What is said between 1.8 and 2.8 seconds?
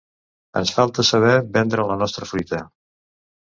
la nostra fruita.